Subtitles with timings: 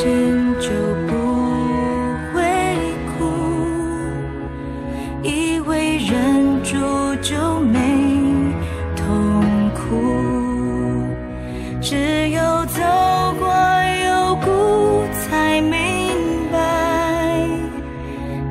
[0.00, 0.68] 心就
[1.08, 1.12] 不
[2.32, 2.38] 会
[3.18, 3.18] 哭，
[5.24, 6.76] 以为忍住
[7.20, 7.80] 就没
[8.94, 9.42] 痛
[9.74, 9.80] 苦，
[11.80, 12.80] 只有走
[13.40, 13.48] 过
[14.06, 15.72] 幽谷才明
[16.52, 17.44] 白，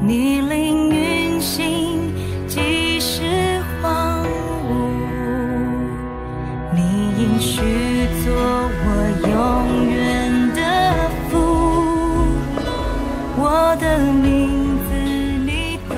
[0.06, 2.14] 你凌云行，
[2.46, 4.22] 即是荒
[4.68, 4.74] 芜。
[6.76, 6.82] 你
[7.18, 7.62] 应许
[8.26, 8.67] 做
[13.80, 14.94] 的名字
[15.46, 15.96] 你都。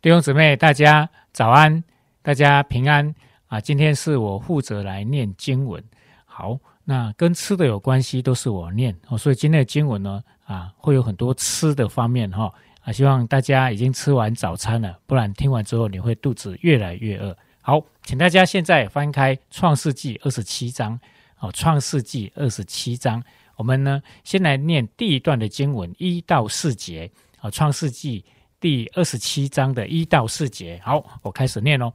[0.00, 1.82] 弟兄姊妹，大家早安，
[2.22, 3.14] 大家平安
[3.46, 3.60] 啊！
[3.60, 5.82] 今天是我负责来念经文。
[6.24, 9.16] 好，那跟吃的有关系，都是我念哦。
[9.16, 12.92] 所以今天的经文呢，啊，会有很多吃的方面哈啊。
[12.92, 17.36] 希望大家已经吃完早餐了，不然听完之后你会肚子越来越饿。
[17.62, 20.98] 好，请大家现在翻开《创世纪》二十七章
[21.38, 23.22] 哦，《创世纪》二十七章，
[23.56, 28.20] 我们呢先来念第一段的经文一到四节啊，《创世纪》
[28.60, 30.80] 第二十七章的一到四节。
[30.84, 31.92] 好，我开始念喽。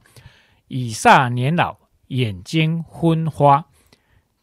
[0.68, 1.76] 以撒年老，
[2.08, 3.66] 眼睛昏花，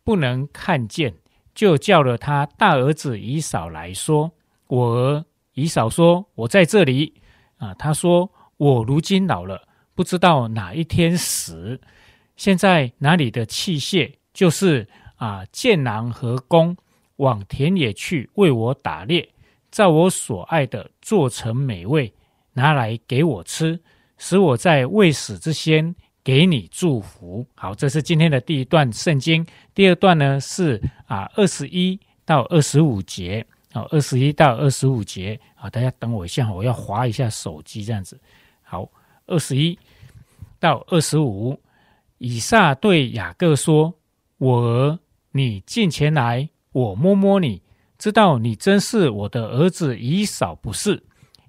[0.03, 1.13] 不能看见，
[1.55, 4.31] 就叫了他大儿子以扫来说
[4.67, 7.15] ：“我。”以扫说：“我在这里。”
[7.57, 11.81] 啊，他说：“我如今老了，不知道哪一天死。
[12.35, 16.77] 现在哪里的器械，就是啊箭囊和弓，
[17.17, 19.29] 往田野去为我打猎，
[19.69, 22.11] 照我所爱的做成美味，
[22.53, 23.79] 拿来给我吃，
[24.17, 27.45] 使我在未死之先给你祝福。
[27.55, 29.45] 好，这是今天的第一段圣经。
[29.75, 33.45] 第二段呢是啊二十一到二十五节。
[33.73, 38.19] 好，二十一到二十五节啊，大家等我一下，我要划一下手机，这样子。
[38.63, 38.89] 好，
[39.27, 39.77] 二十一
[40.59, 41.59] 到二十五，
[42.17, 43.93] 以撒对雅各说
[44.39, 44.99] ：“我儿，
[45.31, 47.63] 你近前来，我摸摸你，
[47.97, 51.01] 知道你真是我的儿子以扫，不是？”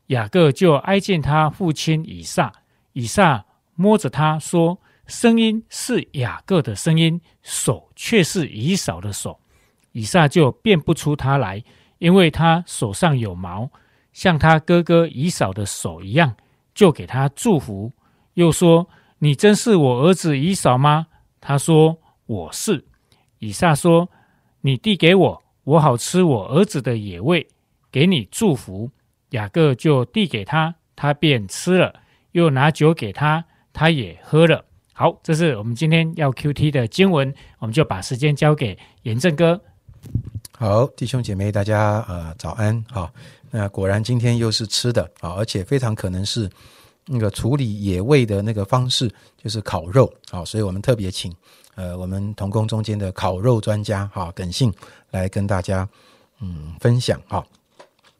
[0.08, 2.50] 雅各就挨近他父亲以撒，
[2.94, 3.44] 以撒
[3.74, 9.38] 摸着他说：“声音是雅各的声音，手却是以扫的手。”
[9.92, 11.62] 以撒就辨不出他来。
[11.98, 13.68] 因为他手上有毛，
[14.12, 16.36] 像他哥哥以扫的手一样，
[16.72, 17.92] 就给他祝福，
[18.34, 18.88] 又说
[19.18, 21.08] ：“你真是我儿子以扫吗？”
[21.42, 22.86] 他说：“我是。”
[23.40, 24.08] 以撒说
[24.60, 27.46] ：“你递给我，我好吃我儿子的野味，
[27.90, 28.90] 给你祝福。”
[29.32, 31.94] 雅各就递给他，他便吃了，
[32.32, 34.64] 又拿酒给他，他也喝了。
[34.94, 39.60] 好，这是我们今天要 Q T 的经文，我们就把时间交给严正哥。
[40.52, 42.82] 好，弟兄姐妹，大家呃早安。
[42.90, 43.12] 好，
[43.50, 46.48] 那果然今天又是吃的啊，而且非常可能是
[47.04, 50.10] 那个处理野味的那个方式，就是烤肉。
[50.30, 51.30] 好，所以我们特别请
[51.78, 54.74] 呃我们同工中间的烤肉专家哈耿信
[55.12, 55.88] 来跟大家
[56.40, 57.22] 嗯分享。
[57.28, 57.46] 哈，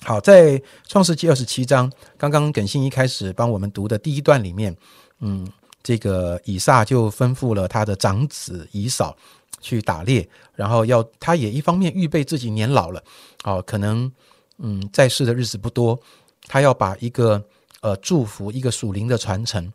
[0.05, 4.75] 好，在创世纪二十七章，刚刚耿信一开始帮我们读的第一段里面，
[5.19, 5.45] 嗯，
[5.83, 9.17] 这个以撒就吩咐了他的长子以扫。
[9.61, 13.03] 去打猎，然后要他也一方面预备自己年老了，
[13.43, 14.09] 哦，可能
[14.59, 15.99] 嗯在世的日子不多，
[16.47, 17.43] 他要把一个
[17.81, 19.73] 呃祝福，一个属灵的传承，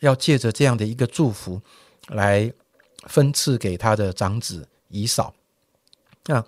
[0.00, 1.60] 要借着这样的一个祝福
[2.08, 2.50] 来
[3.06, 5.34] 分赐给他的长子以扫
[6.26, 6.44] 啊。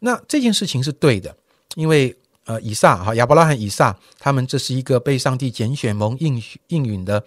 [0.00, 1.36] 那这件事情是对的，
[1.76, 7.24] 因为呃以撒哈亚伯拉罕以撒他们这是一个被上帝拣选蒙应应允的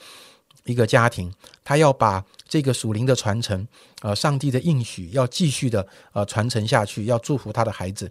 [0.66, 1.34] 一个家庭，
[1.64, 2.24] 他要把。
[2.48, 3.68] 这个属灵的传承，
[4.04, 8.09] 呃，上帝的应许要继续的呃传承下去，要祝福他的孩子，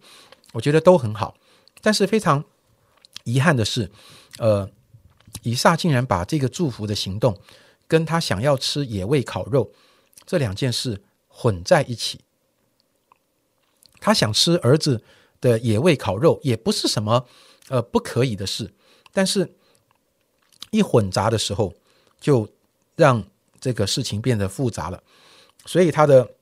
[0.53, 1.33] 我觉得都很好。
[1.81, 2.45] 但是非常
[3.23, 3.89] 遗憾的是，
[4.39, 4.69] 呃，
[5.43, 7.39] 以撒竟然把这个祝福的行动
[7.87, 9.71] 跟他想要吃野味烤肉
[10.27, 12.21] 这两件事混在一起。
[14.01, 15.03] 他想吃儿子
[15.41, 17.27] 的野味烤肉，也不是什么
[17.69, 18.73] 呃不可以的事，
[19.13, 19.55] 但是
[20.71, 21.75] 一混杂的时候，
[22.21, 22.49] 就
[22.97, 23.25] 让。
[23.61, 25.03] 这个事情变得复杂了，
[25.65, 26.35] 所以他的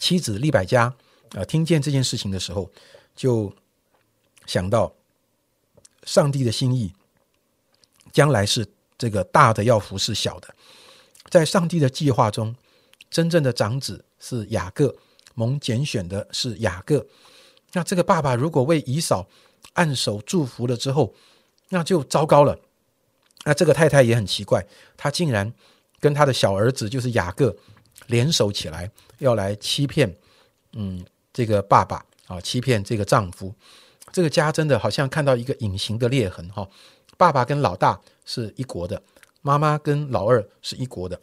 [0.00, 0.92] 妻子利百加
[1.30, 2.68] 啊，听见这件事情的时候，
[3.14, 3.54] 就
[4.44, 4.92] 想到
[6.02, 6.92] 上帝的心意，
[8.12, 8.66] 将来是
[8.98, 10.52] 这个大的要服侍小的，
[11.30, 12.56] 在上帝的计划中，
[13.10, 14.94] 真正的长子是雅各，
[15.34, 17.06] 蒙拣选的是雅各。
[17.72, 19.26] 那这个爸爸如果为以嫂
[19.74, 21.14] 按手祝福了之后，
[21.68, 22.58] 那就糟糕了。
[23.44, 24.64] 那这个太太也很奇怪，
[24.96, 25.52] 她竟然。
[26.00, 27.56] 跟他的小儿子就是雅各
[28.08, 28.90] 联手起来，
[29.20, 30.14] 要来欺骗，
[30.74, 31.02] 嗯，
[31.32, 33.54] 这个爸爸啊，欺骗这个丈夫。
[34.12, 36.68] 这个家真的好像看到一个隐形的裂痕哈。
[37.16, 39.02] 爸爸跟老大是一国的，
[39.40, 41.18] 妈妈跟老二是一国的。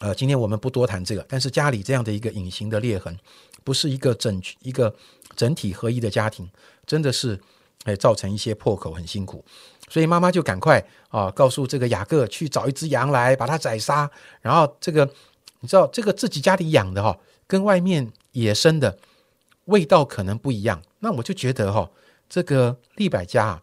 [0.00, 3.14] 呃，今天我们不多谈这个，但是家里这样的一个隐形的裂痕，
[3.62, 4.94] 不是一个整一个
[5.36, 6.48] 整体合一的家庭，
[6.86, 7.38] 真的是
[7.84, 9.44] 哎造成一些破口，很辛苦。
[9.90, 14.10] 所以妈妈就赶快啊，告诉这个雅各去找一只羊来，把它宰杀。
[14.40, 15.04] 然后这个
[15.60, 18.98] 你知道，这个自己家里养的哈，跟外面野生的
[19.66, 20.82] 味道可能不一样。
[21.00, 21.90] 那我就觉得哈，
[22.26, 23.62] 这个利百家啊，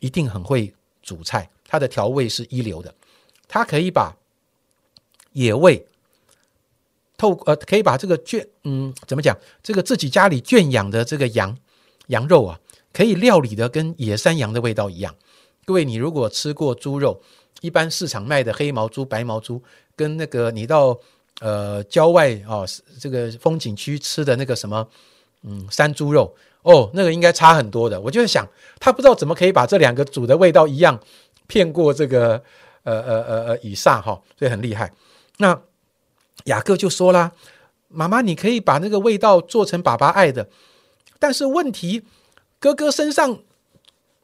[0.00, 2.94] 一定很会煮菜，它的调味是一流的，
[3.46, 4.16] 它可以把。
[5.36, 5.86] 野味
[7.18, 9.36] 透呃，可以把这个圈嗯，怎么讲？
[9.62, 11.56] 这个自己家里圈养的这个羊
[12.08, 12.58] 羊肉啊，
[12.92, 15.14] 可以料理的跟野山羊的味道一样。
[15.66, 17.20] 各位，你如果吃过猪肉，
[17.60, 19.62] 一般市场卖的黑毛猪、白毛猪，
[19.94, 20.98] 跟那个你到
[21.40, 22.64] 呃郊外啊
[22.98, 24.86] 这个风景区吃的那个什么
[25.42, 28.00] 嗯山猪肉哦，那个应该差很多的。
[28.00, 28.46] 我就在想，
[28.78, 30.98] 他不知道怎么可以把这两个煮的味道一样
[31.46, 32.42] 骗过这个
[32.84, 34.92] 呃呃呃呃以撒哈，所以很厉害。
[35.38, 35.60] 那
[36.44, 37.32] 雅各就说啦
[37.88, 40.48] ：“妈妈，你可以把那个味道做成爸爸爱的，
[41.18, 42.02] 但是问题，
[42.58, 43.40] 哥哥身上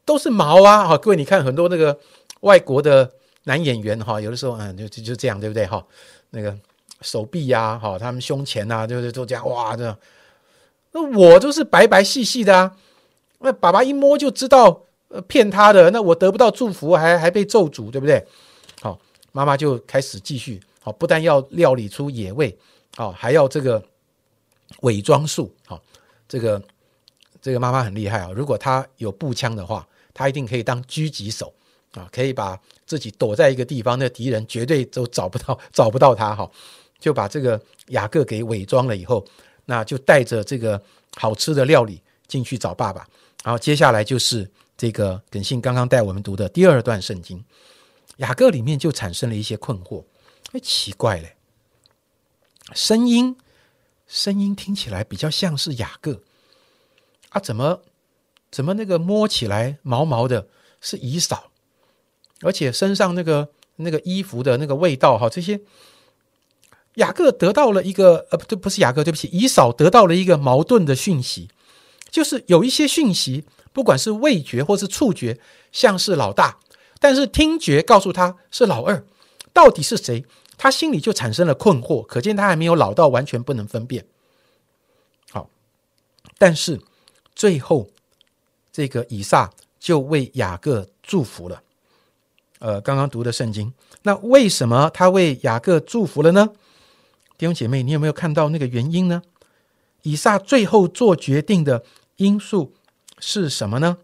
[0.05, 0.87] 都是毛啊！
[0.87, 1.99] 哈，各位，你看很多那个
[2.41, 3.11] 外国的
[3.43, 5.65] 男演员哈，有的时候嗯，就就就这样，对不对？
[5.65, 5.85] 哈，
[6.31, 6.57] 那个
[7.01, 9.97] 手臂呀，哈，他们胸前呐，就是都这样哇，这样。
[10.91, 12.75] 那我都是白白细细的啊，
[13.39, 18.25] 那爸爸一摸就知道呃骗他的，那我得不到祝福，还还被咒诅，对不对？
[18.81, 18.99] 好，
[19.31, 22.55] 妈妈就开始继续。”好，不但要料理出野味，
[22.95, 23.81] 好，还要这个
[24.81, 25.55] 伪装术。
[25.65, 25.81] 好，
[26.27, 26.61] 这个
[27.41, 28.29] 这个妈妈很厉害啊！
[28.35, 31.53] 如果她有步枪的话，她一定可以当狙击手
[31.93, 36.35] 啊，可以把自己躲在一个地方，那敌人绝对都找不到， 找不到他。
[36.35, 36.51] 哈，
[36.99, 39.25] 就把这个雅各给伪装了以后，
[39.65, 40.81] 那就带着这个
[41.15, 43.07] 好吃的料理进去找爸爸。
[43.43, 47.43] 然后接下来就是这个耿信刚刚带我们读的第二段圣经，
[48.17, 50.03] 雅各里面就产生了一些困惑。
[50.53, 51.35] 哎，奇怪嘞！
[52.73, 53.35] 声音，
[54.07, 56.21] 声音听起来比较像是雅各
[57.29, 57.81] 啊，怎么
[58.51, 60.47] 怎么那个摸起来毛毛的，
[60.79, 61.51] 是以嫂，
[62.41, 65.59] 而且身上那个那个衣服的那个味道哈，这些
[66.95, 71.49] 雅各得到了一个呃，不对，不是雅各，对不起，以嫂得到了一个矛盾的讯息，
[72.11, 75.39] 就是有一些讯息，不管是味觉或是触觉，
[75.71, 76.59] 像是老大，
[76.99, 79.03] 但是听觉告诉他是老二，
[79.51, 80.23] 到底是谁？
[80.57, 84.05] 他心里就产生了困惑，可见他还没有老到完全不能分辨。
[85.31, 85.49] 好，
[86.37, 86.79] 但是
[87.35, 87.89] 最后
[88.71, 91.61] 这个以撒就为雅各祝福了。
[92.59, 93.73] 呃，刚刚读的圣经，
[94.03, 96.49] 那为什么他为雅各祝福了呢？
[97.37, 99.21] 弟兄姐妹，你有没有看到那个原因呢？
[100.03, 101.83] 以撒最后做决定的
[102.17, 102.73] 因素
[103.19, 103.97] 是什么呢？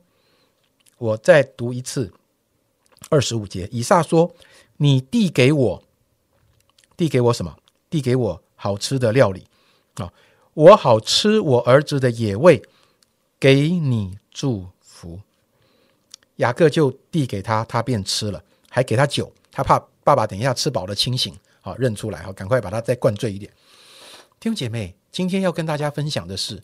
[0.98, 2.12] 我再读一次
[3.10, 4.36] 二十五节，以撒说
[4.78, 5.84] ：“你递给我。”
[7.00, 7.56] 递给我什么？
[7.90, 9.48] 递给我好吃的料理
[9.96, 10.12] 啊！
[10.54, 12.62] 我好吃我儿子的野味，
[13.40, 15.18] 给你祝福。
[16.36, 19.32] 雅各就递给他，他便吃了，还给他酒。
[19.50, 23.50] 他怕爸爸等一下吃饱了清醒，好认出来，好赶快把他再灌醉一点。
[24.38, 26.62] 弟兄姐妹，今天要跟大家分享的是，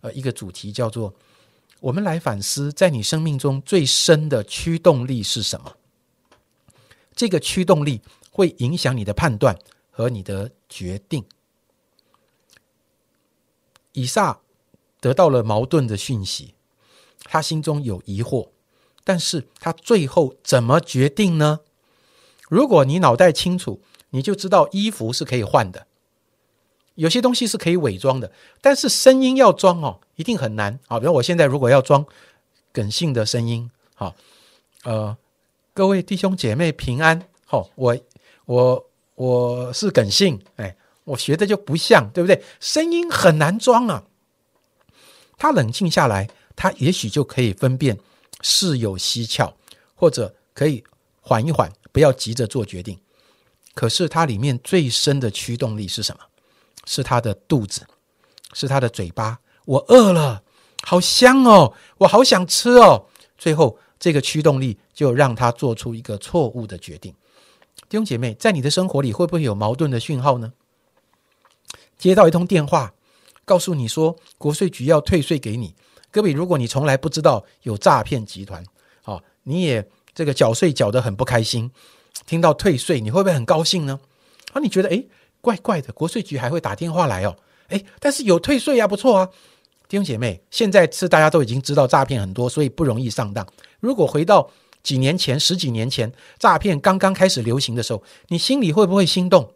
[0.00, 1.14] 呃，一个主题叫做
[1.78, 5.76] “我们来反思，在你生命中最深的驱动力是什么？”
[7.14, 8.02] 这个驱动力
[8.32, 9.56] 会影响你的判断。
[9.96, 11.24] 和你的决定，
[13.92, 14.40] 以撒
[15.00, 16.52] 得到了矛盾的讯息，
[17.24, 18.50] 他心中有疑惑，
[19.04, 21.60] 但是他最后怎么决定呢？
[22.50, 23.80] 如果你脑袋清楚，
[24.10, 25.86] 你就知道衣服是可以换的，
[26.96, 28.30] 有些东西是可以伪装的，
[28.60, 31.00] 但是声音要装哦，一定很难啊！
[31.00, 32.04] 比如我现在如果要装
[32.70, 34.14] 耿性的声音，好，
[34.84, 35.16] 呃，
[35.72, 37.96] 各位弟兄姐妹平安，好，我
[38.44, 38.85] 我。
[39.16, 42.42] 我是耿性，哎，我学的就不像，对不对？
[42.60, 44.04] 声音很难装啊。
[45.36, 47.98] 他冷静下来，他也许就可以分辨
[48.42, 49.52] 事有蹊跷，
[49.94, 50.84] 或者可以
[51.20, 52.98] 缓一缓，不要急着做决定。
[53.74, 56.22] 可是他里面最深的驱动力是什么？
[56.86, 57.86] 是他的肚子，
[58.52, 59.38] 是他的嘴巴。
[59.64, 60.42] 我饿了，
[60.82, 63.06] 好香哦，我好想吃哦。
[63.36, 67.14] 最后，这个驱动力就让他做出一个错误的决定。
[67.88, 70.52] 弟兄姐妹，在你的生活里会不会有矛盾的讯号呢？
[71.96, 72.94] 接到一通电话，
[73.44, 75.74] 告诉你说国税局要退税给你。
[76.10, 78.64] 各位，如果你从来不知道有诈骗集团，
[79.04, 81.70] 啊，你也这个缴税缴得很不开心，
[82.26, 84.00] 听到退税，你会不会很高兴呢？
[84.52, 85.06] 啊，你觉得诶
[85.40, 87.36] 怪怪的，国税局还会打电话来哦，
[87.68, 89.28] 诶，但是有退税呀，不错啊。
[89.88, 93.46] 弟兄姐妹，现在是大家都已经知道诈骗很多，所以不容易上当。
[93.78, 94.50] 如果回到
[94.86, 99.52] 几年前，十几年前，诈骗刚刚开始流行的时候，你心里会不会心动？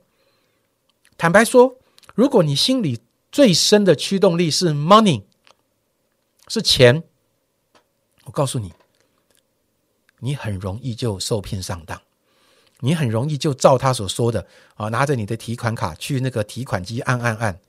[1.17, 1.77] 坦白说，
[2.17, 5.23] 如果你心里最深的驱动力是 money，
[6.49, 7.05] 是钱，
[8.25, 8.73] 我告诉你，
[10.19, 12.03] 你很容易就受骗上当，
[12.81, 14.45] 你很容易就照他所说的
[14.75, 17.61] 啊，拿着你的提款卡去那个提款机按按按，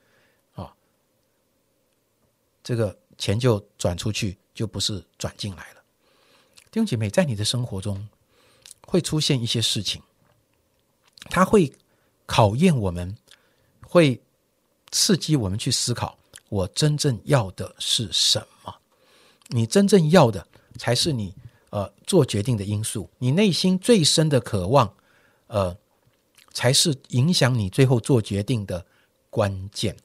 [0.55, 0.73] 啊，
[2.63, 5.80] 这个钱就转出去，就不是转进来了。
[6.71, 8.07] 弟兄姐妹，在你的生活中
[8.87, 10.01] 会出现一些事情，
[11.25, 11.71] 它会
[12.25, 13.15] 考验我们，
[13.83, 14.19] 会。
[14.93, 16.17] 刺激我们去思考，
[16.49, 18.75] 我真正要的是什么？
[19.47, 20.45] 你真正要的
[20.77, 21.33] 才是你
[21.69, 23.09] 呃做决定的因素。
[23.17, 24.93] 你内心最深的渴望，
[25.47, 25.73] 呃，
[26.51, 28.85] 才是影响你最后做决定的
[29.29, 29.95] 关键。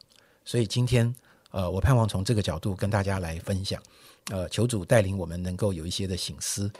[0.44, 1.12] 所以今天
[1.50, 3.82] 呃，我盼望从这个角度跟大家来分享，
[4.30, 6.70] 呃，求主带领我们能够有一些的醒思。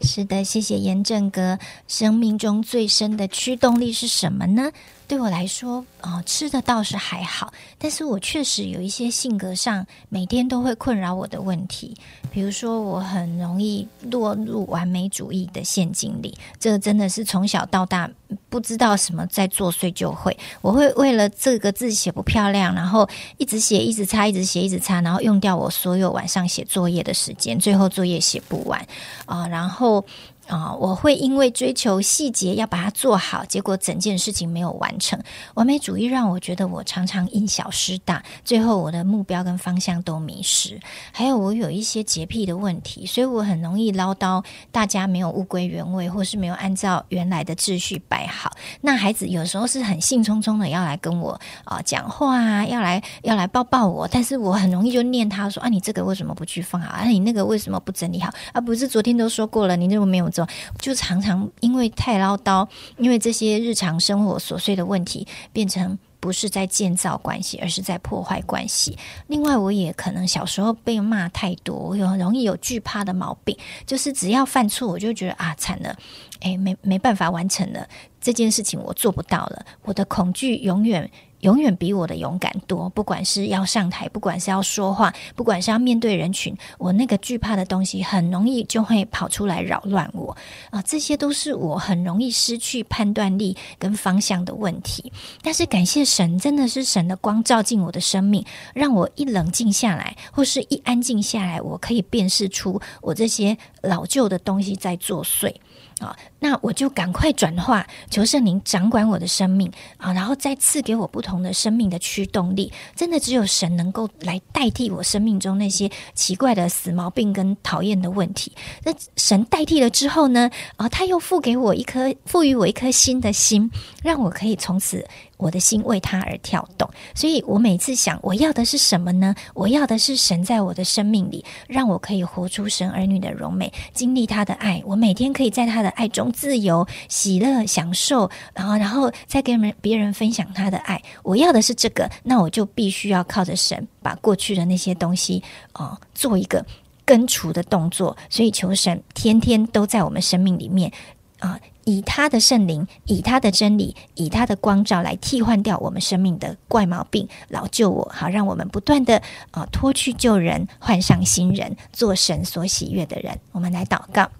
[0.00, 1.58] 是的，谢谢严正哥。
[1.88, 4.70] 生命中最深的驱动力是什么呢？
[5.08, 11.94] 对我来说，哦，吃的倒是还好，但是我确实有一些性格上每天都会困扰我的问题。
[12.30, 18.10] 比如说，我很容易落入完美主义的陷阱里，这个真的是从小到大
[18.48, 20.34] 不知道什么在作祟就会。
[20.62, 28.80] 我会为了这个字写不漂亮，然后一直写，一直擦，一直写，一直擦，然后用掉我所有晚上写作业的时间，最后作业写不完
[29.26, 30.04] 啊，然后。
[30.52, 35.18] 啊，我会因为追求细节要把它做好，结果整件事情没有完成。
[35.54, 40.78] 完美主义让我觉得我常常因小失大，最后我的目标跟方向都迷失。
[41.10, 48.52] 还有我有一些洁癖的问题，所以我很容易唠叨，大家没有物归原位，或是没有按照原来的秩序摆好。
[48.82, 56.90] 那孩子有时候是很兴冲冲的要来跟我啊讲话啊，要来要来抱抱我，但是我很容易就念他说啊，你这个为什么不去放好？
[56.90, 58.30] 啊，你那个为什么不整理好？
[58.52, 60.30] 啊，不是昨天都说过了，你那么没有。
[60.78, 62.66] 就常常因为太唠叨，
[62.98, 68.96] 因为这些日常生活琐碎的问题，变成不是在建造关系，而是在破坏关系。
[69.26, 73.56] 另外，我也可能小时候被骂太多，我有容易有惧怕的毛病，
[73.86, 75.96] 就是只要犯错，我就觉得啊，惨了，
[76.40, 77.88] 诶，没没办法完成了
[78.20, 81.10] 这件事情，我做不到了，我的恐惧永远。
[81.42, 82.88] 永远比我的勇敢多。
[82.88, 90.36] 不管是要上台，不管是要说话，不管是要面对人群，我那个惧怕的东西很容易就会跑出来扰乱我
[90.70, 90.82] 啊！
[90.82, 95.12] 这些都是我很容易失去判断力跟方向的问题。
[95.42, 98.44] 但是感谢神，真的是神的光照进我的生命，
[98.74, 105.54] 让我一冷静下来，或是一安静下来，我可以辨识出我这些老旧的东西在作祟。
[106.00, 112.72] 啊，那我就赶快转化，求圣灵掌管我的生命啊，然后再赐给我不同的生命的驱动力。
[112.96, 118.50] 真的只有神能够来代替我生命中那些奇怪的死毛病跟讨厌的问题。
[118.82, 120.50] 那神代替了之后呢？
[120.76, 123.70] 啊，他又赋给我一颗，赋予我一颗新的心，
[124.02, 125.06] 让我可以从此。
[125.38, 129.34] 我的心为他而跳动，所以我每次想，我要的是什么呢？
[129.54, 134.80] 我要的是神在我的生命里，让我可以活出神儿女的荣美，经历他的爱。
[134.86, 141.02] 我每天可以在他的爱中自由、喜乐、享受，然后，然后再跟别人分享他的爱。
[141.22, 146.64] 我要的是这个，那我就必须要靠着神，把过去的那些东西啊，做一个
[147.04, 148.16] 根除的动作。
[148.30, 150.90] 所以求神天天都在我们生命里面
[151.38, 151.58] 啊。
[151.84, 159.20] 以他的圣灵，以他的真理，以他的光照来替换掉我们生命的怪毛病，老救我，好让我们不断的
[159.50, 163.36] 啊脱去旧人，换上新人，做神所喜悦的人。
[163.50, 164.30] 我们来祷告，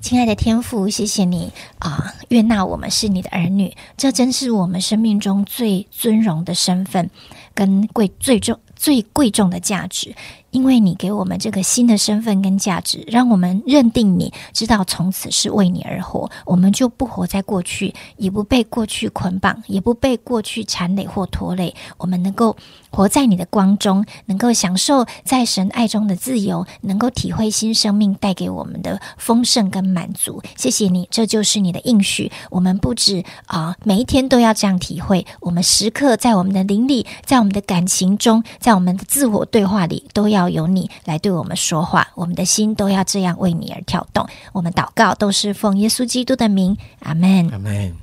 [0.00, 7.10] 亲爱的天父，谢谢你啊，悦纳我们是你的儿女，这真是我们生命中最尊荣的身份，
[7.54, 10.12] 跟贵最重最贵重的价值。
[10.50, 21.74] 因为你给我们这个新的身份跟价值，让我们认定你知道从此是为你而活，我们就不活在过去，也不被过去捆绑，也不被过去缠累或拖累。
[21.96, 22.54] 我们能够
[22.90, 30.42] 活在你的光中，能够享受在神爱中的自由，能够体会新生命带给我们的丰盛跟满足。
[30.54, 32.30] 谢谢你，这就是你的应许。
[32.50, 40.32] 我们不止啊，每一天都要这样体会，我们时刻在我们的灵里，在我们的感情中，在我们的自我对话里，都要。
[40.32, 44.26] 要由你来对我们说话，我们的心都要这样为你而跳动。
[44.52, 47.94] 我们祷告都是奉耶稣基督的名，阿门，阿门。